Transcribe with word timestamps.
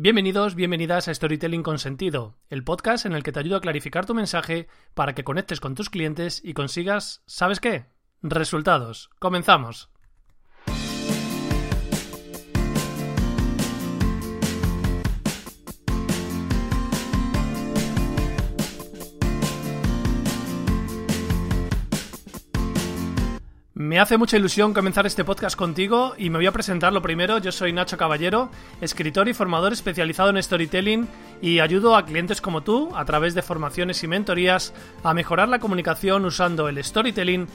Bienvenidos, 0.00 0.54
bienvenidas 0.54 1.08
a 1.08 1.12
Storytelling 1.12 1.64
con 1.64 1.80
Sentido, 1.80 2.36
el 2.50 2.62
podcast 2.62 3.04
en 3.04 3.14
el 3.14 3.24
que 3.24 3.32
te 3.32 3.40
ayudo 3.40 3.56
a 3.56 3.60
clarificar 3.60 4.06
tu 4.06 4.14
mensaje 4.14 4.68
para 4.94 5.12
que 5.12 5.24
conectes 5.24 5.58
con 5.58 5.74
tus 5.74 5.90
clientes 5.90 6.40
y 6.44 6.54
consigas, 6.54 7.24
¿sabes 7.26 7.58
qué? 7.58 7.86
Resultados. 8.22 9.10
Comenzamos. 9.18 9.90
Me 23.88 23.98
hace 23.98 24.18
mucha 24.18 24.36
ilusión 24.36 24.74
comenzar 24.74 25.06
este 25.06 25.24
podcast 25.24 25.56
contigo 25.56 26.12
y 26.18 26.28
me 26.28 26.36
voy 26.36 26.46
a 26.46 26.52
presentar 26.52 26.92
lo 26.92 27.00
primero. 27.00 27.38
Yo 27.38 27.50
soy 27.50 27.72
Nacho 27.72 27.96
Caballero, 27.96 28.50
escritor 28.82 29.28
y 29.28 29.32
formador 29.32 29.72
especializado 29.72 30.28
en 30.28 30.42
storytelling 30.42 31.08
y 31.40 31.60
ayudo 31.60 31.96
a 31.96 32.04
clientes 32.04 32.42
como 32.42 32.60
tú, 32.60 32.94
a 32.94 33.06
través 33.06 33.34
de 33.34 33.40
formaciones 33.40 34.04
y 34.04 34.06
mentorías, 34.06 34.74
a 35.02 35.14
mejorar 35.14 35.48
la 35.48 35.58
comunicación 35.58 36.26
usando 36.26 36.68
el 36.68 36.84
storytelling 36.84 37.46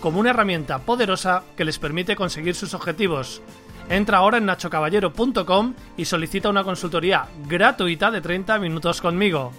como 0.00 0.18
una 0.18 0.30
herramienta 0.30 0.78
poderosa 0.78 1.42
que 1.58 1.66
les 1.66 1.78
permite 1.78 2.16
conseguir 2.16 2.54
sus 2.54 2.72
objetivos. 2.72 3.42
Entra 3.90 4.16
ahora 4.16 4.38
en 4.38 4.46
nachocaballero.com 4.46 5.74
y 5.98 6.06
solicita 6.06 6.48
una 6.48 6.64
consultoría 6.64 7.26
gratuita 7.46 8.10
de 8.10 8.22
30 8.22 8.58
minutos 8.60 9.02
conmigo. 9.02 9.52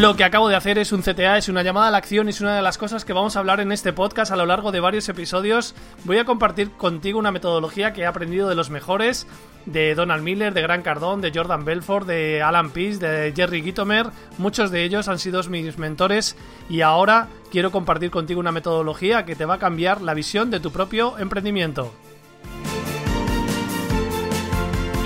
Lo 0.00 0.16
que 0.16 0.24
acabo 0.24 0.48
de 0.48 0.56
hacer 0.56 0.78
es 0.78 0.90
un 0.90 1.02
CTA, 1.02 1.36
es 1.36 1.50
una 1.50 1.62
llamada 1.62 1.88
a 1.88 1.90
la 1.90 1.98
acción, 1.98 2.28
es 2.28 2.40
una 2.40 2.56
de 2.56 2.62
las 2.62 2.78
cosas 2.78 3.04
que 3.04 3.12
vamos 3.12 3.36
a 3.36 3.40
hablar 3.40 3.60
en 3.60 3.72
este 3.72 3.92
podcast 3.92 4.32
a 4.32 4.36
lo 4.36 4.46
largo 4.46 4.72
de 4.72 4.80
varios 4.80 5.06
episodios. 5.10 5.74
Voy 6.04 6.16
a 6.16 6.24
compartir 6.24 6.70
contigo 6.70 7.18
una 7.18 7.30
metodología 7.30 7.92
que 7.92 8.00
he 8.00 8.06
aprendido 8.06 8.48
de 8.48 8.54
los 8.54 8.70
mejores, 8.70 9.26
de 9.66 9.94
Donald 9.94 10.24
Miller, 10.24 10.54
de 10.54 10.62
Gran 10.62 10.80
Cardón, 10.80 11.20
de 11.20 11.30
Jordan 11.32 11.66
Belfort, 11.66 12.06
de 12.06 12.42
Alan 12.42 12.70
Pease, 12.70 13.06
de 13.06 13.32
Jerry 13.36 13.62
Gitomer. 13.62 14.06
Muchos 14.38 14.70
de 14.70 14.82
ellos 14.82 15.08
han 15.08 15.18
sido 15.18 15.42
mis 15.44 15.76
mentores 15.76 16.36
y 16.70 16.80
ahora 16.80 17.28
quiero 17.50 17.70
compartir 17.70 18.10
contigo 18.10 18.40
una 18.40 18.50
metodología 18.50 19.26
que 19.26 19.36
te 19.36 19.44
va 19.44 19.54
a 19.54 19.58
cambiar 19.58 20.00
la 20.00 20.14
visión 20.14 20.50
de 20.50 20.60
tu 20.60 20.72
propio 20.72 21.18
emprendimiento. 21.18 21.92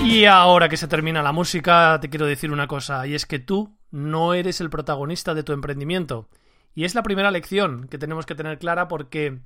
Y 0.01 0.23
ahora 0.23 0.69
que 0.69 0.77
se 0.77 0.87
termina 0.87 1.21
la 1.21 1.33
música, 1.33 1.99
te 1.99 2.09
quiero 2.09 2.25
decir 2.25 2.51
una 2.53 2.67
cosa, 2.67 3.05
y 3.05 3.13
es 3.13 3.25
que 3.25 3.39
tú 3.39 3.76
no 3.91 4.33
eres 4.33 4.61
el 4.61 4.69
protagonista 4.69 5.33
de 5.33 5.43
tu 5.43 5.53
emprendimiento. 5.53 6.29
Y 6.73 6.85
es 6.85 6.95
la 6.95 7.03
primera 7.03 7.31
lección 7.31 7.87
que 7.87 7.97
tenemos 7.97 8.25
que 8.25 8.35
tener 8.35 8.59
clara 8.59 8.87
porque 8.87 9.39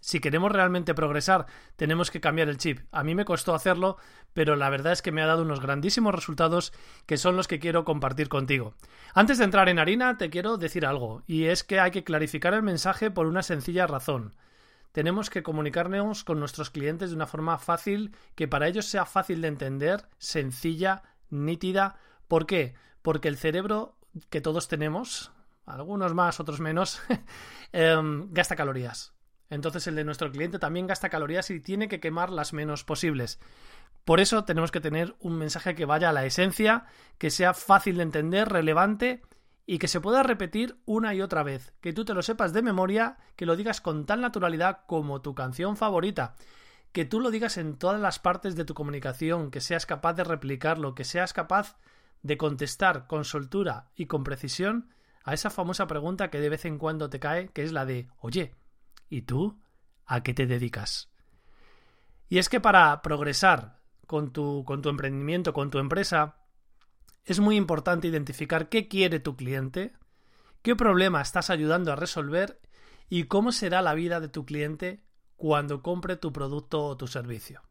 si 0.00 0.20
queremos 0.20 0.52
realmente 0.52 0.94
progresar, 0.94 1.46
tenemos 1.76 2.10
que 2.10 2.20
cambiar 2.20 2.48
el 2.48 2.58
chip. 2.58 2.80
A 2.92 3.02
mí 3.02 3.14
me 3.14 3.24
costó 3.24 3.54
hacerlo, 3.54 3.96
pero 4.32 4.54
la 4.54 4.70
verdad 4.70 4.92
es 4.92 5.02
que 5.02 5.12
me 5.12 5.22
ha 5.22 5.26
dado 5.26 5.42
unos 5.42 5.60
grandísimos 5.60 6.14
resultados 6.14 6.72
que 7.06 7.16
son 7.16 7.36
los 7.36 7.48
que 7.48 7.58
quiero 7.58 7.84
compartir 7.84 8.28
contigo. 8.28 8.74
Antes 9.14 9.38
de 9.38 9.44
entrar 9.44 9.68
en 9.68 9.78
harina, 9.78 10.16
te 10.16 10.30
quiero 10.30 10.56
decir 10.56 10.86
algo, 10.86 11.22
y 11.26 11.46
es 11.46 11.64
que 11.64 11.80
hay 11.80 11.90
que 11.90 12.04
clarificar 12.04 12.54
el 12.54 12.62
mensaje 12.62 13.10
por 13.10 13.26
una 13.26 13.42
sencilla 13.42 13.86
razón. 13.86 14.34
Tenemos 14.92 15.30
que 15.30 15.42
comunicarnos 15.42 16.24
con 16.24 16.40
nuestros 16.40 16.70
clientes 16.70 17.10
de 17.10 17.16
una 17.16 17.26
forma 17.26 17.58
fácil, 17.58 18.14
que 18.34 18.48
para 18.48 18.68
ellos 18.68 18.86
sea 18.86 19.04
fácil 19.04 19.42
de 19.42 19.48
entender, 19.48 20.06
sencilla, 20.18 21.02
nítida. 21.28 21.96
¿Por 22.26 22.46
qué? 22.46 22.74
Porque 23.08 23.28
el 23.28 23.38
cerebro 23.38 23.96
que 24.28 24.42
todos 24.42 24.68
tenemos, 24.68 25.32
algunos 25.64 26.12
más, 26.12 26.40
otros 26.40 26.60
menos, 26.60 27.00
em, 27.72 28.30
gasta 28.34 28.54
calorías. 28.54 29.14
Entonces 29.48 29.86
el 29.86 29.94
de 29.94 30.04
nuestro 30.04 30.30
cliente 30.30 30.58
también 30.58 30.86
gasta 30.86 31.08
calorías 31.08 31.48
y 31.48 31.58
tiene 31.58 31.88
que 31.88 32.00
quemar 32.00 32.28
las 32.28 32.52
menos 32.52 32.84
posibles. 32.84 33.40
Por 34.04 34.20
eso 34.20 34.44
tenemos 34.44 34.70
que 34.70 34.82
tener 34.82 35.16
un 35.20 35.38
mensaje 35.38 35.74
que 35.74 35.86
vaya 35.86 36.10
a 36.10 36.12
la 36.12 36.26
esencia, 36.26 36.84
que 37.16 37.30
sea 37.30 37.54
fácil 37.54 37.96
de 37.96 38.02
entender, 38.02 38.50
relevante 38.50 39.22
y 39.64 39.78
que 39.78 39.88
se 39.88 40.02
pueda 40.02 40.22
repetir 40.22 40.76
una 40.84 41.14
y 41.14 41.22
otra 41.22 41.42
vez, 41.42 41.72
que 41.80 41.94
tú 41.94 42.04
te 42.04 42.12
lo 42.12 42.20
sepas 42.20 42.52
de 42.52 42.60
memoria, 42.60 43.16
que 43.36 43.46
lo 43.46 43.56
digas 43.56 43.80
con 43.80 44.04
tal 44.04 44.20
naturalidad 44.20 44.80
como 44.86 45.22
tu 45.22 45.34
canción 45.34 45.78
favorita, 45.78 46.34
que 46.92 47.06
tú 47.06 47.20
lo 47.20 47.30
digas 47.30 47.56
en 47.56 47.78
todas 47.78 48.02
las 48.02 48.18
partes 48.18 48.54
de 48.54 48.66
tu 48.66 48.74
comunicación, 48.74 49.50
que 49.50 49.62
seas 49.62 49.86
capaz 49.86 50.12
de 50.12 50.24
replicarlo, 50.24 50.94
que 50.94 51.04
seas 51.04 51.32
capaz 51.32 51.78
de 52.22 52.36
contestar 52.36 53.06
con 53.06 53.24
soltura 53.24 53.90
y 53.94 54.06
con 54.06 54.24
precisión 54.24 54.90
a 55.24 55.34
esa 55.34 55.50
famosa 55.50 55.86
pregunta 55.86 56.30
que 56.30 56.40
de 56.40 56.48
vez 56.48 56.64
en 56.64 56.78
cuando 56.78 57.10
te 57.10 57.20
cae, 57.20 57.48
que 57.48 57.62
es 57.62 57.72
la 57.72 57.84
de 57.84 58.08
Oye, 58.20 58.54
¿y 59.08 59.22
tú? 59.22 59.60
¿A 60.06 60.22
qué 60.22 60.32
te 60.32 60.46
dedicas? 60.46 61.10
Y 62.28 62.38
es 62.38 62.48
que 62.48 62.60
para 62.60 63.00
progresar 63.02 63.78
con 64.06 64.32
tu, 64.32 64.64
emprendimiento, 64.86 65.52
con 65.52 65.70
tu 65.70 65.78
empresa, 65.78 66.36
es 67.24 67.40
muy 67.40 67.56
importante 67.56 68.08
identificar 68.08 68.68
qué 68.68 68.88
quiere 68.88 69.20
tu 69.20 69.36
cliente, 69.36 69.92
qué 70.62 70.74
problema 70.74 71.20
estás 71.20 71.50
ayudando 71.50 71.92
a 71.92 71.96
resolver 71.96 72.60
y 73.10 73.24
cómo 73.24 73.52
será 73.52 73.82
la 73.82 73.94
vida 73.94 74.20
de 74.20 74.28
tu 74.28 74.46
cliente 74.46 75.04
cuando 75.36 75.82
compre 75.82 76.16
tu 76.16 76.32
producto 76.32 76.84
o 76.84 76.96
tu 76.96 77.06
servicio. 77.06 77.67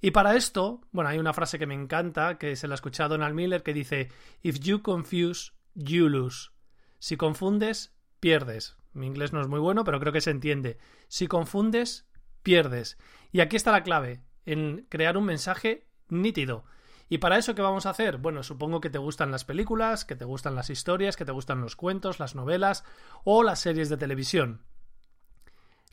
Y 0.00 0.12
para 0.12 0.36
esto, 0.36 0.80
bueno, 0.92 1.10
hay 1.10 1.18
una 1.18 1.32
frase 1.32 1.58
que 1.58 1.66
me 1.66 1.74
encanta, 1.74 2.38
que 2.38 2.54
se 2.56 2.68
la 2.68 2.74
ha 2.74 2.76
escuchado 2.76 3.10
Donald 3.10 3.34
Miller, 3.34 3.62
que 3.62 3.74
dice, 3.74 4.10
If 4.42 4.60
you 4.60 4.82
confuse, 4.82 5.52
you 5.74 6.08
lose. 6.08 6.50
Si 6.98 7.16
confundes, 7.16 7.96
pierdes. 8.20 8.76
Mi 8.92 9.06
inglés 9.06 9.32
no 9.32 9.40
es 9.40 9.48
muy 9.48 9.60
bueno, 9.60 9.84
pero 9.84 10.00
creo 10.00 10.12
que 10.12 10.20
se 10.20 10.30
entiende. 10.30 10.78
Si 11.08 11.26
confundes, 11.26 12.08
pierdes. 12.42 12.98
Y 13.32 13.40
aquí 13.40 13.56
está 13.56 13.72
la 13.72 13.82
clave, 13.82 14.22
en 14.46 14.86
crear 14.88 15.16
un 15.16 15.24
mensaje 15.24 15.88
nítido. 16.08 16.64
¿Y 17.08 17.18
para 17.18 17.38
eso 17.38 17.54
qué 17.54 17.62
vamos 17.62 17.86
a 17.86 17.90
hacer? 17.90 18.18
Bueno, 18.18 18.42
supongo 18.42 18.80
que 18.80 18.90
te 18.90 18.98
gustan 18.98 19.30
las 19.30 19.44
películas, 19.44 20.04
que 20.04 20.16
te 20.16 20.24
gustan 20.24 20.54
las 20.54 20.70
historias, 20.70 21.16
que 21.16 21.24
te 21.24 21.32
gustan 21.32 21.60
los 21.60 21.74
cuentos, 21.74 22.20
las 22.20 22.34
novelas 22.34 22.84
o 23.24 23.42
las 23.42 23.60
series 23.60 23.88
de 23.88 23.96
televisión. 23.96 24.62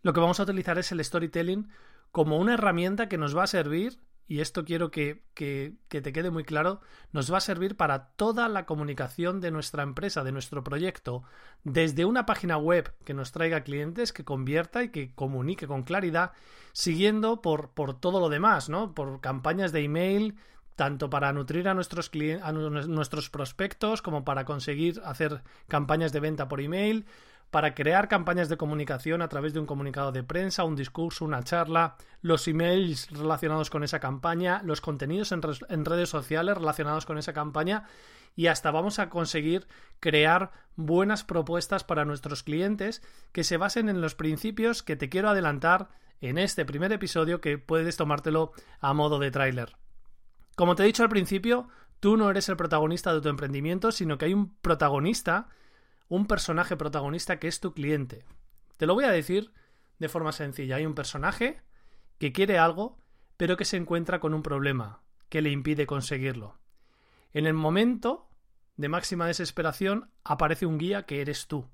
Lo 0.02 0.14
que 0.14 0.20
vamos 0.20 0.40
a 0.40 0.44
utilizar 0.44 0.78
es 0.78 0.92
el 0.92 1.04
storytelling 1.04 1.70
como 2.12 2.38
una 2.38 2.54
herramienta 2.54 3.10
que 3.10 3.18
nos 3.18 3.36
va 3.36 3.44
a 3.44 3.48
servir, 3.48 4.00
y 4.28 4.40
esto 4.40 4.66
quiero 4.66 4.90
que, 4.90 5.24
que, 5.36 5.76
te 5.88 6.12
quede 6.12 6.32
muy 6.32 6.44
claro, 6.44 6.82
nos 7.12 7.32
va 7.32 7.38
a 7.38 7.42
servir 7.42 7.78
para 7.78 8.08
toda 8.10 8.50
la 8.50 8.66
comunicación 8.66 9.40
de 9.40 9.52
nuestra 9.52 9.84
empresa, 9.84 10.24
de 10.24 10.32
nuestro 10.32 10.64
proyecto, 10.64 11.24
desde 11.64 12.06
una 12.06 12.26
página 12.26 12.58
web 12.58 12.92
que 13.04 13.14
nos 13.14 13.32
traiga 13.32 13.62
clientes, 13.62 14.14
que 14.14 14.24
convierta 14.24 14.82
y 14.84 14.90
que 14.90 15.14
comunique 15.14 15.68
con 15.68 15.84
claridad, 15.84 16.32
siguiendo 16.74 17.42
por, 17.42 17.70
por 17.70 18.00
todo 18.00 18.20
lo 18.20 18.30
demás, 18.30 18.68
¿no? 18.68 18.96
Por 18.96 19.22
campañas 19.22 19.72
de 19.72 19.84
email, 19.84 20.36
tanto 20.76 21.10
para 21.10 21.32
nutrir 21.32 21.68
a 21.68 21.74
nuestros, 21.74 22.12
a 22.42 22.52
nuestros 22.52 23.30
prospectos 23.30 24.02
como 24.02 24.26
para 24.26 24.44
conseguir 24.46 25.02
hacer 25.06 25.44
campañas 25.68 26.12
de 26.12 26.20
venta 26.20 26.48
por 26.48 26.62
email, 26.62 27.06
para 27.56 27.74
crear 27.74 28.10
campañas 28.10 28.50
de 28.50 28.58
comunicación 28.58 29.22
a 29.22 29.30
través 29.30 29.54
de 29.54 29.62
un 29.62 29.66
comunicado 29.66 30.12
de 30.12 30.24
prensa, 30.24 30.66
un 30.66 30.76
discurso, 30.76 31.24
una 31.24 31.42
charla, 31.42 31.96
los 32.22 32.50
emails 32.50 33.10
relacionados 33.12 33.70
con 33.70 33.82
esa 33.82 34.02
campaña, 34.02 34.62
los 34.66 34.82
contenidos 34.82 35.32
en, 35.32 35.42
redes 35.86 36.10
sociales 36.10 36.58
relacionados 36.58 37.06
con 37.06 37.18
esa 37.18 37.32
campaña 37.32 37.86
y 38.36 38.48
hasta 38.48 38.72
vamos 38.72 39.00
a 39.00 39.10
conseguir 39.10 39.68
crear 40.02 40.52
buenas 40.76 41.24
propuestas 41.24 41.86
para 41.86 42.04
nuestros 42.04 42.44
clientes 42.44 43.02
que 43.32 43.46
se 43.46 43.56
basen 43.56 43.88
en 43.88 44.02
los 44.02 44.16
principios 44.16 44.84
que 44.84 44.98
te 44.98 45.08
quiero 45.08 45.30
adelantar 45.30 45.88
en 46.20 46.38
este 46.38 46.66
primer 46.66 46.92
episodio 46.92 47.40
que 47.40 47.58
puedes 47.58 47.96
tomártelo 47.96 48.52
a 48.82 48.94
modo 48.94 49.18
de 49.18 49.32
tráiler. 49.32 49.78
Como 50.58 50.76
te 50.76 50.84
he 50.84 50.88
dicho 50.88 51.04
al 51.04 51.10
principio, 51.10 51.70
tú 52.02 52.18
no 52.18 52.30
eres 52.30 52.50
el 52.50 52.58
protagonista 52.58 53.14
de 53.14 53.22
tu 53.22 53.30
emprendimiento, 53.30 53.94
sino 53.94 54.18
que 54.18 54.26
hay 54.26 54.34
un 54.34 54.58
protagonista 54.58 55.48
un 56.08 56.28
personaje 56.28 56.78
protagonista 56.78 57.40
que 57.40 57.48
es 57.48 57.60
tu 57.60 57.74
cliente. 57.74 58.26
Te 58.78 58.86
lo 58.86 58.94
voy 58.94 59.06
a 59.06 59.12
decir 59.12 59.52
de 60.00 60.10
forma 60.10 60.32
sencilla. 60.32 60.76
Hay 60.76 60.86
un 60.86 60.96
personaje 60.96 61.62
que 62.20 62.32
quiere 62.32 62.58
algo, 62.58 62.98
pero 63.38 63.58
que 63.58 63.66
se 63.66 63.78
encuentra 63.78 64.20
con 64.20 64.34
un 64.34 64.44
problema 64.44 65.02
que 65.30 65.42
le 65.42 65.52
impide 65.52 65.88
conseguirlo. 65.88 66.58
En 67.34 67.46
el 67.46 67.54
momento 67.54 68.30
de 68.78 68.90
máxima 68.90 69.28
desesperación 69.28 70.10
aparece 70.24 70.66
un 70.66 70.78
guía 70.78 71.06
que 71.06 71.22
eres 71.22 71.48
tú 71.48 71.70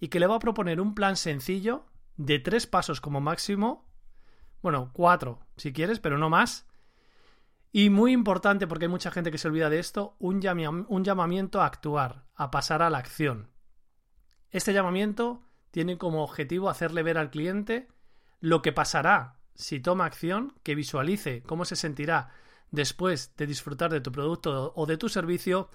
y 0.00 0.08
que 0.08 0.20
le 0.20 0.26
va 0.26 0.36
a 0.36 0.40
proponer 0.40 0.80
un 0.80 0.94
plan 0.94 1.16
sencillo 1.16 1.86
de 2.16 2.38
tres 2.38 2.66
pasos 2.66 3.00
como 3.00 3.20
máximo, 3.20 3.86
bueno, 4.62 4.90
cuatro 4.92 5.40
si 5.56 5.72
quieres, 5.72 6.00
pero 6.00 6.18
no 6.18 6.28
más, 6.28 6.66
Y 7.74 7.88
muy 7.88 8.12
importante, 8.12 8.66
porque 8.66 8.84
hay 8.84 8.90
mucha 8.90 9.10
gente 9.10 9.30
que 9.30 9.38
se 9.38 9.48
olvida 9.48 9.70
de 9.70 9.78
esto, 9.78 10.14
un, 10.18 10.42
llamamiento 10.42 11.62
a 11.62 11.66
actuar, 11.66 12.26
a 12.34 12.50
pasar 12.50 12.82
a 12.82 12.90
la 12.90 12.98
acción. 12.98 13.50
Este 14.50 14.74
llamamiento 14.74 15.42
tiene 15.70 15.96
como 15.96 16.22
objetivo 16.22 16.68
hacerle 16.68 17.02
ver 17.02 17.16
al 17.16 17.30
cliente 17.30 17.88
lo 18.40 18.60
que 18.60 18.72
pasará 18.72 19.40
si 19.54 19.80
toma 19.80 20.04
acción, 20.04 20.52
que 20.62 20.74
visualice 20.74 21.42
cómo 21.44 21.64
se 21.64 21.76
sentirá 21.76 22.28
después 22.70 23.34
de 23.36 23.46
disfrutar 23.46 23.90
de 23.90 24.02
tu 24.02 24.12
producto 24.12 24.74
o 24.76 24.84
de 24.84 24.98
tu 24.98 25.08
servicio. 25.08 25.70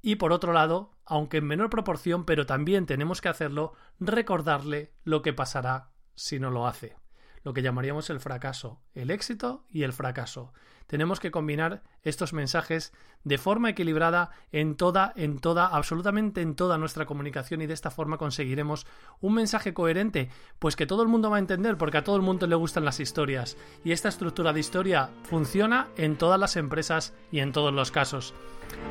Y 0.00 0.16
por 0.16 0.32
otro 0.32 0.54
lado, 0.54 0.92
aunque 1.04 1.38
en 1.38 1.46
menor 1.46 1.68
proporción, 1.68 2.24
pero 2.24 2.46
también 2.46 2.86
tenemos 2.86 3.20
que 3.20 3.28
hacerlo, 3.28 3.74
recordarle 4.00 4.94
lo 5.04 5.20
que 5.20 5.34
pasará 5.34 5.90
si 6.14 6.38
no 6.38 6.50
lo 6.50 6.66
hace. 6.66 6.96
Lo 7.42 7.52
que 7.52 7.60
llamaríamos 7.60 8.08
el 8.08 8.20
fracaso, 8.20 8.80
el 8.94 9.10
éxito 9.10 9.66
y 9.68 9.82
el 9.82 9.92
fracaso 9.92 10.54
tenemos 10.86 11.20
que 11.20 11.30
combinar 11.30 11.82
estos 12.02 12.32
mensajes 12.32 12.92
de 13.24 13.38
forma 13.38 13.70
equilibrada 13.70 14.30
en 14.52 14.76
toda, 14.76 15.12
en 15.16 15.38
toda, 15.38 15.66
absolutamente 15.66 16.42
en 16.42 16.54
toda 16.54 16.78
nuestra 16.78 17.06
comunicación 17.06 17.62
y 17.62 17.66
de 17.66 17.74
esta 17.74 17.90
forma 17.90 18.18
conseguiremos 18.18 18.86
un 19.20 19.34
mensaje 19.34 19.72
coherente, 19.72 20.28
pues 20.58 20.76
que 20.76 20.86
todo 20.86 21.02
el 21.02 21.08
mundo 21.08 21.30
va 21.30 21.36
a 21.36 21.40
entender 21.40 21.76
porque 21.76 21.98
a 21.98 22.04
todo 22.04 22.16
el 22.16 22.22
mundo 22.22 22.46
le 22.46 22.54
gustan 22.54 22.84
las 22.84 23.00
historias 23.00 23.56
y 23.84 23.92
esta 23.92 24.08
estructura 24.08 24.52
de 24.52 24.60
historia 24.60 25.10
funciona 25.22 25.88
en 25.96 26.16
todas 26.16 26.38
las 26.38 26.56
empresas 26.56 27.14
y 27.32 27.40
en 27.40 27.52
todos 27.52 27.72
los 27.72 27.90
casos. 27.90 28.34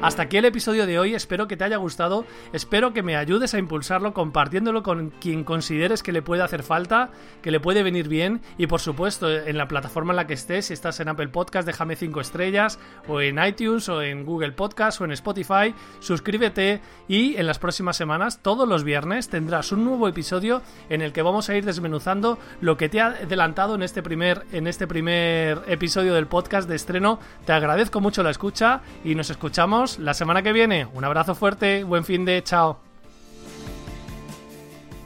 Hasta 0.02 0.24
aquí 0.24 0.38
el 0.38 0.46
episodio 0.46 0.86
de 0.86 1.00
hoy, 1.00 1.16
espero 1.16 1.48
que 1.48 1.56
te 1.56 1.64
haya 1.64 1.78
gustado, 1.78 2.26
espero 2.52 2.94
que 2.94 3.04
me 3.04 3.16
ayudes 3.16 3.54
a 3.54 3.58
impulsarlo 3.58 4.14
compartiéndolo 4.14 4.84
con 4.84 5.12
quien 5.12 5.44
consideres 5.44 6.04
que 6.04 6.12
le 6.12 6.22
puede 6.22 6.42
hacer 6.42 6.64
falta, 6.64 7.12
que 7.42 7.52
le 7.52 7.60
puede 7.60 7.84
venir 7.84 8.10
bien 8.10 8.42
y 8.58 8.68
por 8.68 8.82
supuesto 8.82 9.32
en 9.32 9.58
la 9.58 9.68
plataforma 9.68 10.12
en 10.12 10.18
la 10.18 10.28
que 10.28 10.34
estés, 10.34 10.66
si 10.66 10.74
estás 10.74 11.00
en 11.00 11.08
Apple 11.08 11.30
Podcast, 11.30 11.66
deja 11.66 11.83
déjame 11.84 11.96
5 11.98 12.22
estrellas, 12.22 12.80
o 13.08 13.20
en 13.20 13.44
iTunes, 13.44 13.90
o 13.90 14.02
en 14.02 14.26
Google 14.26 14.54
Podcast, 14.54 15.02
o 15.02 15.06
en 15.06 15.12
Spotify. 15.12 15.76
Suscríbete 16.00 16.82
y 17.10 17.36
en 17.36 17.46
las 17.46 17.60
próximas 17.60 17.98
semanas, 17.98 18.40
todos 18.42 18.68
los 18.68 18.86
viernes, 18.86 19.28
tendrás 19.28 19.74
un 19.74 19.84
nuevo 19.84 20.08
episodio 20.08 20.62
en 20.90 21.02
el 21.02 21.12
que 21.12 21.22
vamos 21.22 21.50
a 21.50 21.56
ir 21.58 21.66
desmenuzando 21.66 22.40
lo 22.62 22.78
que 22.78 22.88
te 22.88 23.02
ha 23.02 23.08
adelantado 23.08 23.76
en 23.76 23.84
este 23.84 24.02
primer, 24.02 24.46
en 24.54 24.68
este 24.68 24.88
primer 24.88 25.62
episodio 25.68 26.14
del 26.14 26.28
podcast 26.28 26.70
de 26.70 26.78
estreno. 26.78 27.20
Te 27.46 27.52
agradezco 27.52 28.00
mucho 28.00 28.24
la 28.24 28.32
escucha 28.32 28.82
y 29.04 29.16
nos 29.16 29.30
escuchamos 29.30 30.00
la 30.00 30.14
semana 30.14 30.42
que 30.42 30.54
viene. 30.54 30.88
Un 30.94 31.04
abrazo 31.04 31.36
fuerte, 31.36 31.84
buen 31.84 32.06
fin 32.06 32.24
de 32.24 32.42
chao. 32.44 32.80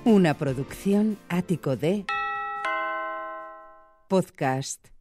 Una 0.05 0.35
producción 0.35 1.17
ático 1.27 1.75
de 1.75 2.05
podcast. 4.07 4.96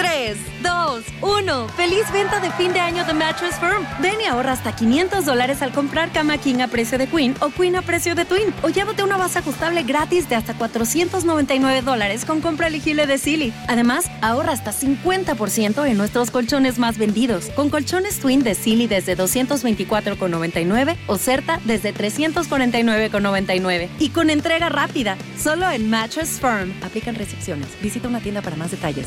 3, 0.00 0.38
2, 0.62 1.04
1. 1.20 1.68
¡Feliz 1.76 2.10
venta 2.10 2.40
de 2.40 2.50
fin 2.52 2.72
de 2.72 2.80
año 2.80 3.04
de 3.04 3.12
Mattress 3.12 3.56
Firm! 3.60 3.84
Ven 4.00 4.18
y 4.18 4.24
ahorra 4.24 4.52
hasta 4.52 4.74
500 4.74 5.26
dólares 5.26 5.60
al 5.60 5.72
comprar 5.72 6.10
cama 6.10 6.38
King 6.38 6.60
a 6.62 6.68
precio 6.68 6.96
de 6.96 7.06
Queen 7.06 7.34
o 7.40 7.50
Queen 7.50 7.76
a 7.76 7.82
precio 7.82 8.14
de 8.14 8.24
Twin. 8.24 8.54
O 8.62 8.70
llévate 8.70 9.02
una 9.02 9.18
base 9.18 9.40
ajustable 9.40 9.82
gratis 9.82 10.26
de 10.30 10.36
hasta 10.36 10.54
499 10.54 11.82
dólares 11.82 12.24
con 12.24 12.40
compra 12.40 12.68
elegible 12.68 13.06
de 13.06 13.18
Silly. 13.18 13.52
Además, 13.68 14.10
ahorra 14.22 14.52
hasta 14.52 14.72
50% 14.72 15.86
en 15.86 15.98
nuestros 15.98 16.30
colchones 16.30 16.78
más 16.78 16.96
vendidos. 16.96 17.50
Con 17.50 17.68
colchones 17.68 18.20
Twin 18.20 18.42
de 18.42 18.54
Silly 18.54 18.86
desde 18.86 19.18
224,99 19.18 20.96
o 21.08 21.18
Certa 21.18 21.60
desde 21.66 21.92
349,99. 21.92 23.90
Y 23.98 24.08
con 24.08 24.30
entrega 24.30 24.70
rápida, 24.70 25.18
solo 25.38 25.70
en 25.70 25.90
Mattress 25.90 26.40
Firm. 26.40 26.72
Aplican 26.82 27.16
restricciones. 27.16 27.68
Visita 27.82 28.08
una 28.08 28.20
tienda 28.20 28.40
para 28.40 28.56
más 28.56 28.70
detalles. 28.70 29.06